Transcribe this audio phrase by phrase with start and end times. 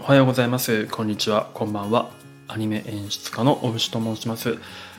[0.00, 0.86] おはようございます。
[0.86, 1.50] こんにちは。
[1.52, 2.10] こんばんは。
[2.48, 4.56] アニメ演出家の大牛と申します。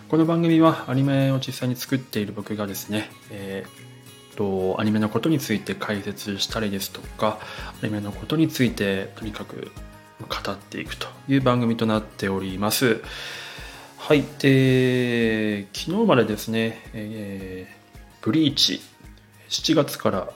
[0.07, 7.40] この番組はアニメを実際に作っている僕がですね、えー、とアニメのことについて解説したりですとか
[7.81, 9.72] アニメのことについてとにかく
[10.19, 13.01] 語っていくという番組となっております。
[13.97, 14.23] はい。
[14.37, 18.81] で昨日までですね、えー、ブリーチ
[19.49, 20.30] 7月から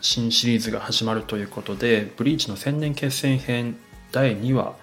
[0.00, 3.76] 新シリーズが始まるということで、ブリーチの千年決戦編
[4.12, 4.74] 第2話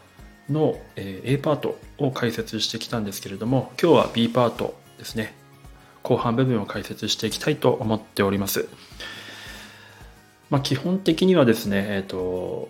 [0.50, 5.34] の A パートを解説してきたんですけれども、今日は B パートですね。
[6.04, 8.70] 後半部分を解説していきたいと思っております。
[10.50, 12.70] まあ、基本的にはですね、えっ、ー、と、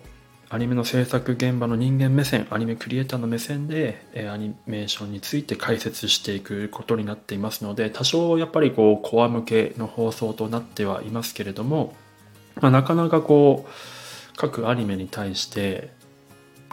[0.50, 11.94] アニメの制作現場の人間目線、アニメクリエイターの目線で、えアニメーションについて解説していくことになっていますので、多少やっぱりこう、コア向けの放送となってはいますけれども、
[12.60, 15.90] まあ、なかなかこう各アニメに対して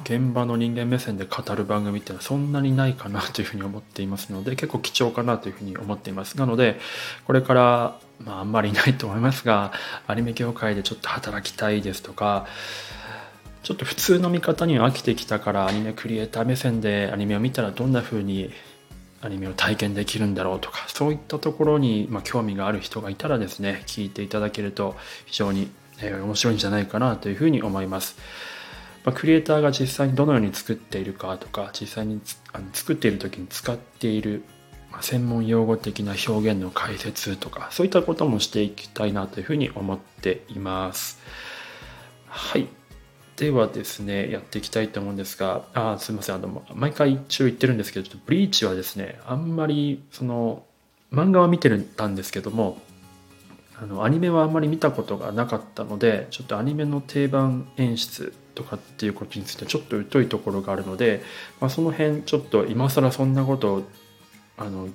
[0.04, 6.38] 現場の人間目線で語る番組っていうのはそんなにないかなというふうに思っていますので結構貴重かなというふうに思っています。
[6.38, 6.80] なので
[7.26, 9.72] これからまああんまりないと思いますが
[10.06, 12.46] アニメ業界でちょっと働きたいですとか
[13.64, 18.52] ちょっと普通の見方には飽きてきたからアニメクリエイター目線でアニメを見たらどんな風に
[19.26, 24.96] アニメを体験できるんだろうとかそういったところに、ま興味がある人がいたらですね聞いていただけると
[25.26, 28.18] 非常に、えー、面白いんじゃないかなというふうに思います。
[29.04, 32.20] まクリエイターが実際にどのように作っているかとか実際に
[32.54, 34.44] あの作っている時に使っている、
[34.92, 41.20] ま専門用語的な表現の解説とかそういったこともしていきたいなというふうに思っています。
[42.28, 42.68] はい
[43.38, 50.64] ではですね、やっていきたいと思うんですが、あすみません、あの、毎回一応言ってるんですけど、ちょっとブリーチはですね、あんまり、その、
[51.12, 52.82] 漫画は見てたんですけども、
[53.78, 61.22] あの、アニメはあんまり見たことがなかったので、ちょっとアニメの定番演出とかっていうことについてちょっと疎いところがあるので、
[61.60, 63.84] まあ、その辺ちょっと今更そんなことを
[64.58, 64.88] あの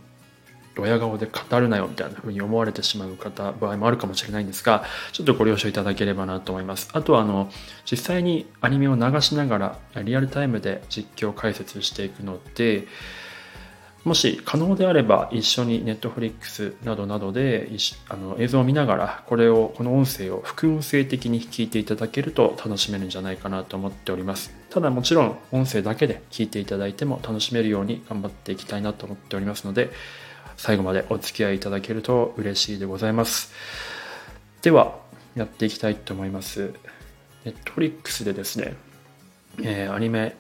[0.81, 6.89] ドヤ顔で語るなよみたいな風に思われてしまう方場合もあるかもしれないんですがちょっとご了承いただければなと思います。
[6.93, 7.51] あとはあの
[7.91, 12.87] 実際にアニメを流しながらリアルタイムで実況解説していくので
[14.05, 17.71] もし可能であれば一緒に Netflix などなどで
[18.09, 24.55] あの映像を見ながらこれをこの音声を副音声的に聞いていただけると楽しめるんじゃないかなと思っております。
[24.71, 29.91] ただもちろん音声だけで聞いていただいても楽しめるように頑張っていきたいなと思っておりますので
[30.61, 33.51] 最後までお付き合いいただけると嬉しいでございます。
[34.61, 34.99] では、
[35.35, 36.75] やっていきたいと思います。
[37.47, 38.75] Netflix でですね、
[39.63, 40.37] えー、アニメ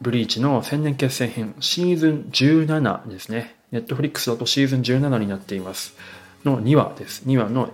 [0.00, 3.54] ブリーチの千年決戦編シーズン17ですね。
[3.70, 5.94] Netflix だとシーズン17になっています。
[6.42, 7.24] の2話です。
[7.26, 7.68] 2話の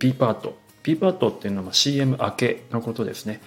[0.00, 0.58] B パート。
[0.82, 3.40] B パートっていうのは CM 明けのことですね。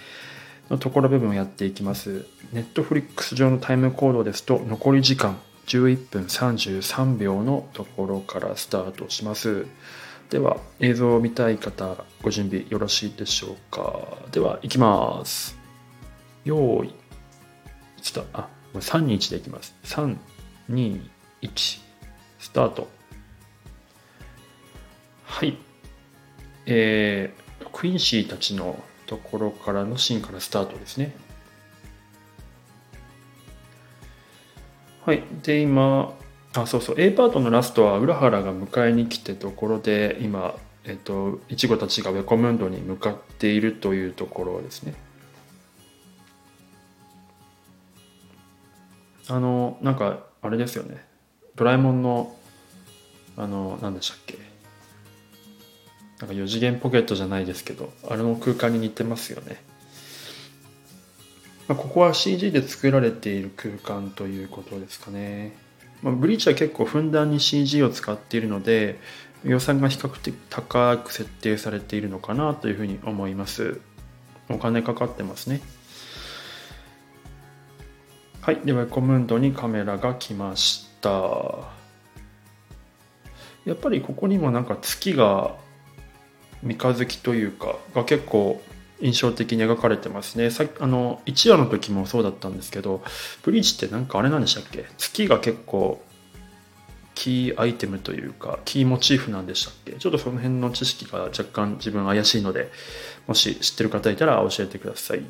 [0.70, 2.24] のところ部分をやっていきます。
[2.54, 9.66] Netflix 上のタイムコードですと残り時間11分33秒のところからスタートします。
[10.30, 14.18] では、映像を見たい方、ご準備よろしいでしょうか。
[14.32, 15.56] では、いきます。
[16.44, 16.94] 用意。
[18.02, 19.74] ちょっと、あ、3、2、1でいきます。
[19.84, 20.16] 3、
[20.70, 21.00] 2、
[21.42, 21.80] 1、
[22.38, 22.88] スタート。
[25.24, 25.56] はい。
[26.66, 31.14] えー、クインシーたちのところからのシーンからスタートですね。
[35.04, 35.22] はい。
[35.42, 36.14] で、今、
[36.54, 40.54] あ、そうそう、A パートのラストは浦原が迎えに来てところで、今、
[40.84, 44.94] えっと、いちごたちがウェコムンドに向かっているというところですね。
[49.28, 51.04] あの、なんか、あれですよね。
[51.54, 52.34] ドラえもんの、
[53.36, 54.38] あの、何でしたっけ。
[56.20, 59.62] なんか4次元ポケットじゃないですけど、あれの空間に似てますよね。
[61.66, 65.56] まあ、ここは CG で作られている空間ということですかね。
[66.02, 68.98] まあ、ブリーチは結構ふんだんに CG を使っているので
[69.44, 73.80] 予算が比較的高く設定されているのかなというふうに思います。
[74.50, 75.60] お金かかってますね。
[78.42, 78.60] はい。
[78.64, 81.72] では、コムンドにカメラが来ました。
[83.64, 85.54] やっぱりここにもなんか月が
[86.62, 88.60] 三日月というかが結構
[89.04, 90.50] 印象的に描かれてますね。
[90.50, 93.02] さあの1話の時もそうだったんですけど
[93.42, 94.86] ブリーチってなんかあれなんでしたっけ？
[94.96, 96.02] 月が結構
[97.14, 99.92] キーアイテムというかキーモチーフなんでしたっけ？
[99.92, 102.72] ちょっとその辺の知識が若干自分怪しいので
[103.26, 105.22] もし知ってる方いたら教えてください。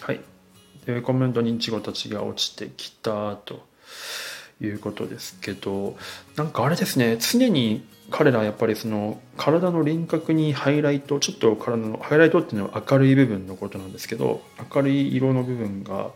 [0.00, 0.20] はい。
[0.84, 3.66] でコメントにイチゴたちが落ちてきたと
[4.60, 5.96] いうことですけど
[6.34, 7.86] なんかあれですね常に
[8.18, 14.42] 彼らはやっぱりその体の輪郭にハイライトちょっと体のハイライトっていうのは明るい部分のことなんですけど
[14.74, 16.10] 明るい色の部分が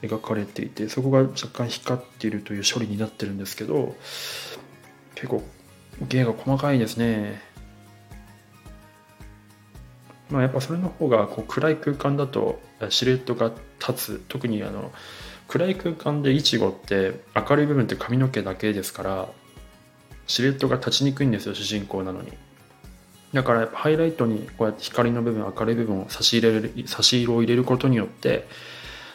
[0.00, 3.94] 描かれていてそこが若干光っているという処理になってるんですけど
[5.14, 5.42] 結構
[6.08, 7.42] 芸が細かいですね。
[10.30, 14.24] まあやっぱそれの方がこう暗い空間だとシルエットが立つ。
[14.28, 14.90] 特にあの
[15.48, 19.28] 暗い空間でイチゴって明るい部分って髪の毛だけですから
[20.26, 22.32] シルエットが立ちにくいんですよ主人公なのに。
[23.32, 28.46] だからやっぱハイライトにこうやって光の部分明るい部分を差し入れる差し色を入れることによって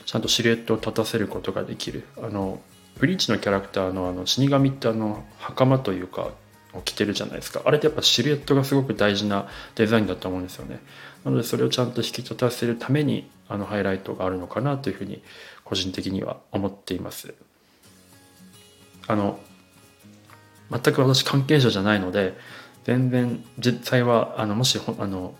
[0.05, 2.03] ちゃんとシルエットを立たせることができる。
[2.17, 2.61] あの
[2.99, 6.29] ブリーチのキャラクターのあの死神ってあの袴というか
[6.73, 7.61] を着てるじゃないですか。
[7.65, 10.79] あれってやっぱシルエットがすごく大事なデザインだと思うんですよね。
[11.25, 15.23] なのでそれをちゃんと引き立たせるためにあのハイライトがあるのかなというふうに
[15.63, 17.33] 個人的には思っています。
[19.07, 19.39] あの
[20.71, 22.37] 全く私関係者じゃないので
[22.85, 25.35] 全然実際はあのもしあの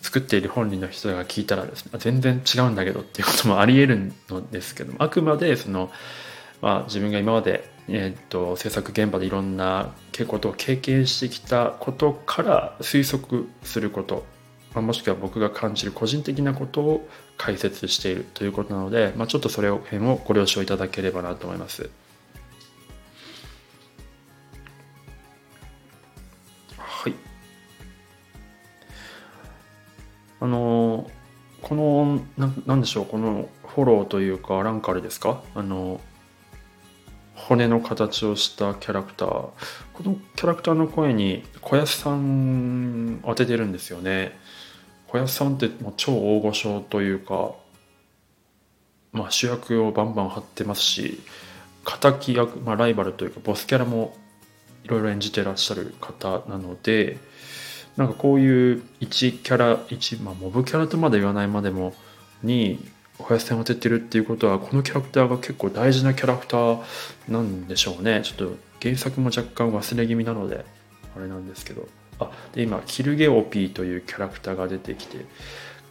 [0.00, 5.90] 作っている本人の人が聞いたらですね全然違うんだけどっていうこともありえるのですけどもあくまでその、
[6.60, 9.94] まあ、自分が今まで、えーと、制作現場でいろんな
[10.28, 14.24] ことを経験してきたことから推測すること、
[14.74, 17.08] まあ、もしくは僕が感じる個人的なことを
[17.38, 21.90] 解説しているということなので、まあ、ちょっとそれを辺をご了承いただければなと思います。
[26.78, 27.14] はい。
[30.40, 31.10] あの
[31.62, 35.42] このななんでしょうこのフォローというかランカルですか？
[35.54, 36.00] あの
[37.34, 39.28] 骨の形をしたキャラクター。
[39.28, 39.52] こ
[40.02, 44.38] のキャラクターの声に小安さん当ててるんですよね。
[45.08, 47.52] 小安さんってもう超大御所というか、
[49.12, 51.20] まあ、主役をバンバン張ってますし
[51.84, 54.16] 敵役、まあ、ライバルというかボスキャラも
[54.84, 57.18] いろいろ演じてらっしゃる方なので
[57.96, 61.94] なんかこういう1キャラ1、まあ、モブキャラとまで言わないまでも
[62.42, 62.78] に
[63.18, 66.82] おやすさんを当ててるっていうことはこのキャラクターが結構大事なキャラクター
[67.28, 68.22] なんでしょうね。
[68.24, 70.64] ちょっと原作も若干忘れ気味なので
[71.16, 71.88] あれなんですけど。
[72.20, 75.24] あで今キルゲオピーというキャラクターが出てきて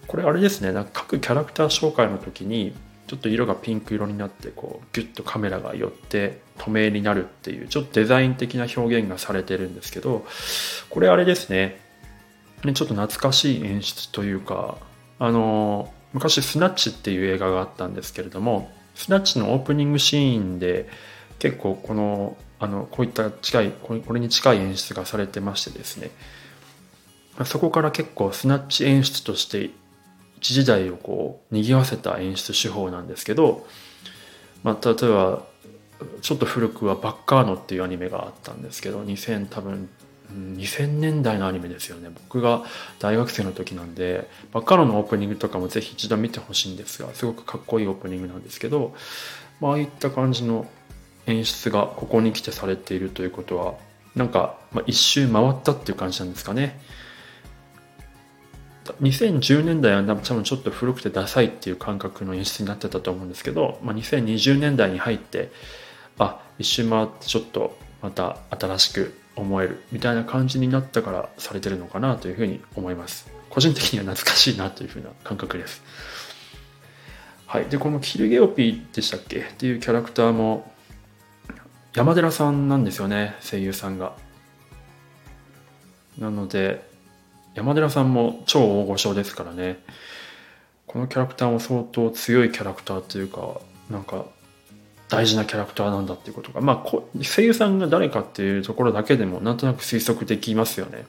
[0.08, 0.72] これあれですね。
[0.72, 2.74] なんか各キャラクター紹介の時に
[3.08, 10.26] ちょっと色がピンク色になってこうギュッとカメラが寄って透明になるっていうちょっとデザイン的な表現がされてるんですけど
[10.90, 11.84] これあれですね。
[12.72, 14.78] ちょっと懐かしい演出というか、
[15.20, 20.88] あの、昔スナッチっていう映画があったんですけれども、スナッチのオープニングシーンで
[21.40, 26.12] 結構この、あの、こういった近い、これに近い演出がされてましてですね、
[27.44, 29.72] そこから結構スナッチ演出として
[30.44, 33.66] 一時代をこう賑わせた演出手法なんですけど、
[34.62, 35.46] まあ、例えば
[36.22, 39.88] ちょっと古くはバッカーノっていうアニメがあったんですけど2000多分
[40.34, 42.10] 2000年代のアニメですよね。
[42.10, 42.64] 僕が
[43.00, 48.94] 大学生の時なんでバッカロのオープニングとかもぜひ一度見てほしいんですがすごくかっこいいオープニングなんですけど、
[49.62, 50.68] まああいった感じの
[51.26, 53.76] 演出がここに来てされているということは
[54.16, 56.82] なんか、まあ、一周回ったっていう感じなんですかね。
[59.02, 65.52] 2010年代は多分ちょっと古くてダサいっていう感覚の演出になってたと思うんですけど、まあ、2020年代に入って
[66.20, 73.28] あ一周回ってちょっとまた新しく思えるみたいな感じになったからされてるのかなというふうに思います。
[73.50, 75.82] 個人的には懐かしいなというふうな感覚です。
[77.46, 77.66] はい。
[77.66, 79.40] で、このキルゲオピーでしたっけ？
[79.42, 80.72] っていうキャラクターも
[81.96, 84.16] 山寺さんなんですよね、声優さんが。
[86.18, 86.93] なので、
[87.56, 89.80] 山寺さんも超大御所ですからね。
[90.88, 94.26] このキャラクターも相当強いキャラクターというか、なんか
[95.10, 96.92] 大事なキャラクターなんだっていうことが、まあ、
[97.24, 101.06] 声優さんが誰かっていうところだけでもなんとなく推測できますよね。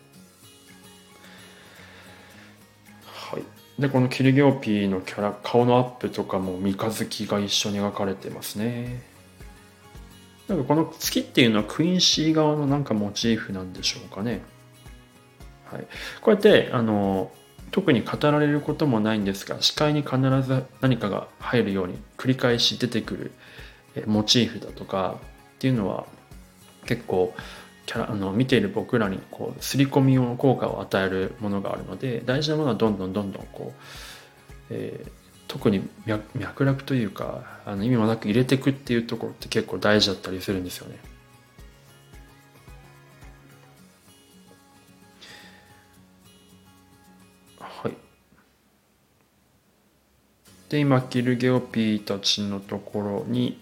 [3.07, 3.43] はい。
[3.81, 9.03] で、このキルギョーピーのキャラ、顔のアップとかも三日月が一緒に描かれてますね。
[10.49, 14.43] なんかこの月っていうのはクインシー側のなんかモチーフなんでしょうかね。
[15.75, 15.87] はい。
[16.21, 17.31] こうやって、あの、
[17.75, 23.33] 特に語られることもないんですが視界に必ず何かが入るように繰り返し出てく
[23.97, 25.19] るモチーフだとか
[25.57, 26.07] っていうのは
[26.87, 27.35] 結構
[27.87, 33.83] キャラあの見ている僕らにこう刷り込みの効果を与えるものがあるので大事なものはどんどんどんどんこう、
[34.71, 35.11] えー、
[35.49, 40.97] 特に脈絡というかあの意味もなく入れていくっていうところって結構大事だったりするんですよね。
[50.75, 53.61] で今キルゲオピーたちのところに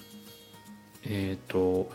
[1.04, 1.90] えっ、ー、と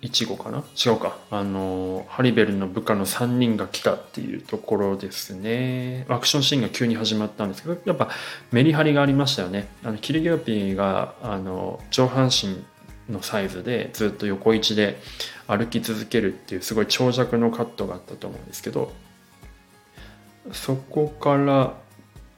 [0.00, 0.62] いちごかな？
[0.76, 1.18] 違うか。
[1.32, 6.06] あのハリベルの部下の3人が来たっていうところですね。
[6.08, 8.08] アクションシーンが急に始まったんですけどやっぱ
[8.52, 9.66] メリハリがありましたよね。
[9.82, 12.62] あのキリギョピーがあの上半身
[13.12, 15.00] のサイズでずっと横位置で
[15.48, 18.92] 歩き続けるっていうすごい長尺のカットがあったと思うんですけど
[20.52, 21.74] そこから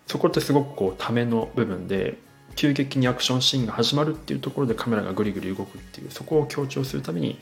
[0.06, 2.18] そこってすごくこうための部分で
[2.54, 7.38] 急激にアクションシーンが始まるっていうところでカメラがぐりぐり動くっていうそこを強調するために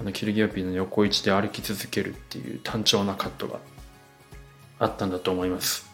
[0.00, 3.60] あのキルギアピーの横位置で歩き続けるっていう単調なカットが
[4.78, 5.90] あったんだと思います。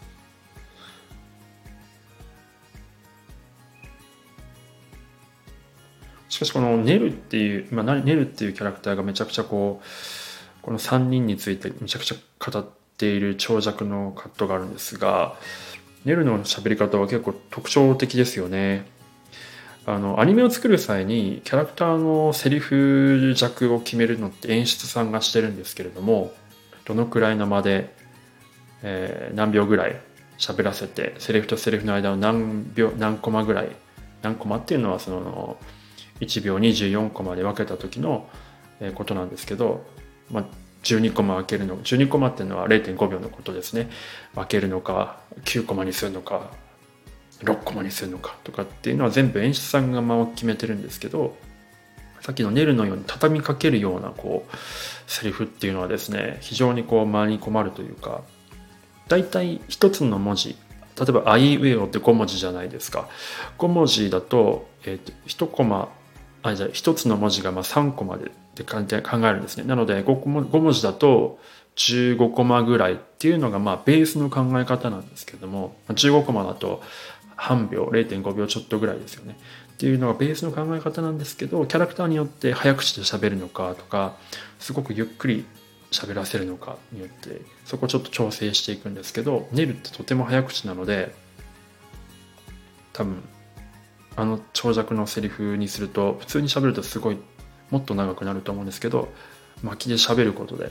[6.28, 12.66] しかしこのネルっていう、まあ、ネルっていうキャラクターがめちゃくちゃこうこの3人についてめちゃくちゃ語っ
[12.98, 15.36] ている長尺のカットがあるんですが
[16.04, 18.86] ネルの喋り方は結構特徴的ですよね。
[19.86, 26.34] あのアニメを作る際にキャラクターのセリフ弱を決めるのって演出さんがしてるんですけれども
[26.84, 27.94] どのくらいの間で、
[28.82, 29.98] えー、何秒ぐらい
[30.36, 33.74] 喋らせてセリフとセリフの間を何秒何コマぐらい
[34.20, 35.56] 何コマっていうのはその
[36.20, 38.28] 1秒24コマで分けた時の
[38.94, 39.86] ことなんですけど、
[40.30, 40.44] まあ、
[40.82, 43.90] 12コマ分けるの12コマっていうのは0.5秒のことですね。
[44.35, 46.50] 分けるのか9コマにするのか
[47.42, 51.37] 6コマにするのかとかっていうのは全部演出さんが間を決めてるんですけど
[52.20, 54.56] さっきのネルのように畳みかけるようなこう
[55.06, 58.23] セリフっていうのはですね非常にこう間に困るというか
[59.08, 60.56] 大体一つの文字
[60.99, 63.08] 例えば「あいうえお」って5文字じゃないですか。
[63.58, 65.88] 5文字だと,、えーと、1コマ
[66.42, 69.64] あじゃあ1つの文字がまあ3コマでって考えるんですね。
[69.64, 71.38] なので 5, 5文字だと
[71.76, 76.82] 15コマぐらいっていうのがまあベースの考え方なんですけども15コマだと
[77.36, 79.38] 半秒0.5秒ちょっとぐらいですよね。
[79.74, 84.16] っていうのがベースの考え方なんですけどキャラクターによって早口で喋るのかとか
[84.58, 85.44] すごくゆっくり
[85.92, 91.14] 喋らせるのかによってそこちょっと調整していくんですけどネルってとても早口なので
[92.92, 93.22] 多分
[94.16, 97.18] あの長尺のセリフにすると普通に喋るとすごい
[97.70, 99.08] もっと長くなると思うんですけど
[99.62, 100.70] 巻きで喋ることで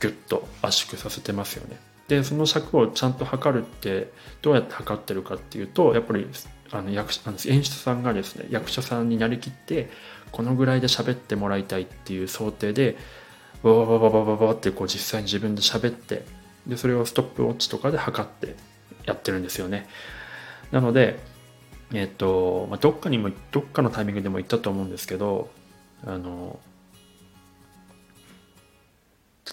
[0.00, 1.78] ギュッと圧縮させてますよね。
[2.08, 6.26] でその尺をちゃんと測るってどうやって測ってるかっていうとやっぱり
[6.70, 9.90] あの役あの演出さんがですね役者さんになりきって
[10.32, 12.96] このぐらいで喋ってもらいたいっていう想定で
[13.62, 16.24] バババババババってこう実際に自分で喋って
[16.66, 18.54] でそれをストップウォッチとかで測って
[19.04, 19.86] やってるんですよね
[20.70, 21.18] なので
[21.92, 25.50] えっ、と、まあ、どっかにもどっかのタイミングでも言ったと思うんですけど
[26.06, 26.58] あの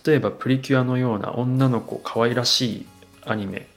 [0.05, 2.85] 例えばプリキュアのような女の子可愛らしい
[3.25, 3.67] アニメ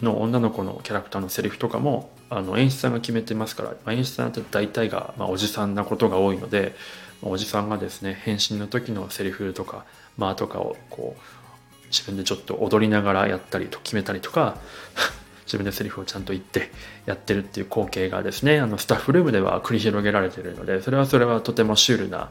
[0.00, 6.74] の女の子のキャラクターのセリフとかもあの演出さんが決めてますから、まあ、演出さんって大体が、まあ、おじさんなことが多いので、
[7.22, 9.84] まあ、おじさんがですね変身の時のセリフとか
[10.16, 14.56] 間とかをこう自分でちょっと踊りながらやったりと決めたりとか
[15.46, 16.70] 自分でセリフをちゃんと言って
[17.06, 22.30] やってるっていう光景がですねあのスタッフルームでは繰り広げられているのでそれはそれはとてもシュールな、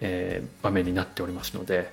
[0.00, 1.90] えー、場面になっておりますので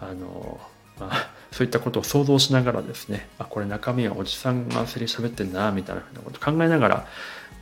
[0.00, 0.60] あの、
[0.98, 7.06] まあ、そういったことを想像しながらですねあこれ中身はおじさんがセリフ喋ってんだみたいなふうなことを考えながら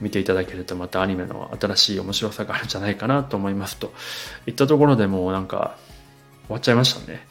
[0.01, 3.93] 見ていただけるとまたアニメの新しい面白さがあるんじゃないかなと思いますと
[4.47, 5.77] いったところでもうなんか
[6.47, 7.27] 終わっちゃいましたね。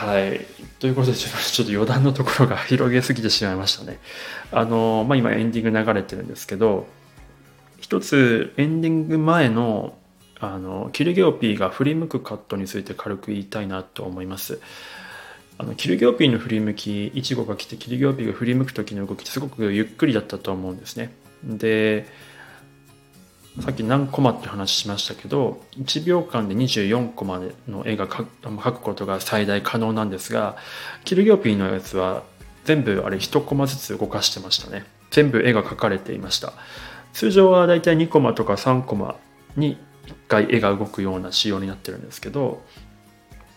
[0.00, 0.46] はい。
[0.78, 3.98] ということで、ちょっと余談のところが広げすぎてしまいましたね。
[4.50, 6.86] あの、まあ、今エンディング流れてるんですけど、
[7.80, 9.98] 一つエンディング前の、
[10.38, 14.58] あの、キルゲオピーが振り向くカットについて軽く言いたいなと思います。
[15.58, 21.12] あの、キルゲオピーの振り向き、イチゴが来てキルゲオピーが振り向く時の動きってすごくゆっくりだったと思うんですね。
[21.44, 22.06] で、
[23.58, 30.56] さっき何コマって話しましたけど1秒間で24コマの絵が描くことが最大可能なんですが
[31.04, 32.22] キルギョピーのやつは
[32.64, 34.84] 全部あれ1コマずつ動かしてましたね。
[35.10, 36.52] 全部絵が描かれていました。
[37.12, 39.16] 通常はだいたい2コマとか3コマ
[39.56, 39.76] に
[40.06, 42.62] 1回絵が動くような仕様になってるんですけど、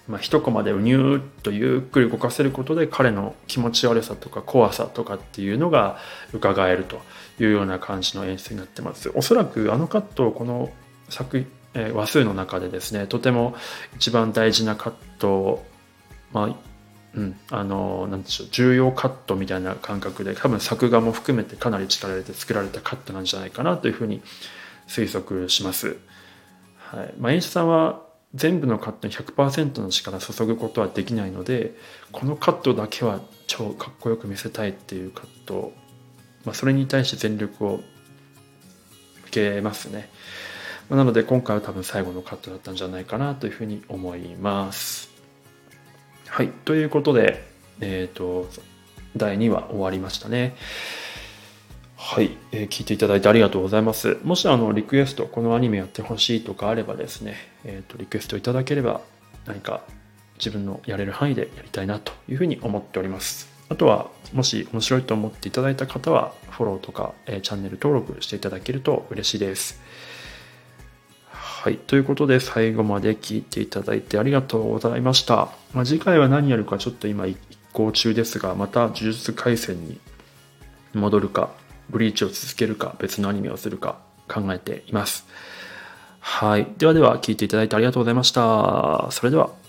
[0.07, 5.98] まあ、1コマでうにゅーっとゆっくり動かせることで彼の気持ち悪さとか怖さとかっていうのが
[6.33, 7.01] 伺えると
[7.39, 9.12] いうような感じの演出になってます。
[9.15, 10.69] おそらくあのカットをこの
[11.10, 13.55] 作、えー、話数の中でですね、とても
[13.95, 15.63] 一番大事なカット
[16.33, 16.55] まあ、
[17.15, 24.22] うん、あの、なんでしょう、重要カットみたいな感覚で、多分作画も含めてかなり力入れて作られたカットなんじゃないかなというふうに
[24.88, 25.98] 推測します。
[26.77, 27.13] はい。
[27.19, 28.01] まあ、演出さんは
[28.35, 31.75] 全部のカットに100%の力注ぐことはできないので、
[32.11, 35.73] このカットだけは超かっこよく見せたいっていうカット
[36.45, 37.79] まあ、それに対して全力を
[39.27, 40.09] 受けますね。
[40.89, 45.09] まなので今回は多分最後のカットだったんじゃないかなというふうに思います。
[46.27, 46.49] はい。
[46.49, 47.43] ということで、
[47.79, 48.47] えっ、ー、と、
[49.15, 50.55] 第2話終わりましたね。
[52.13, 54.20] はい、えー、聞いていただいてありがとうございます。
[54.24, 59.01] もしあのリクエスト、このアニメやってほしいとかあればですね、え、ー、とリクエストいただければ
[59.48, 59.82] 何か
[60.38, 63.51] 自分のやれる範囲でやりたいなというふうに思っております。
[63.67, 69.82] あとは、もし面白いと思っていただいた方は、フォローとか、えー、チャンネル登録していただけると嬉しいです。
[71.32, 71.77] はい。
[71.77, 75.50] ということで、最後まで聞いていただいてありがとうございました。
[75.74, 77.39] まあ、次回は何やるかちょっと今一
[77.72, 80.00] 行中ですが、また呪術廻戦に
[80.93, 81.50] 戻るか、
[81.89, 83.97] ブリーチを続けるか、別のアニメをするか
[84.27, 85.25] 考えています。
[86.19, 86.67] はい。
[86.77, 89.07] ではでは、聞いていただいてありがとうございました。
[89.11, 89.62] それでは。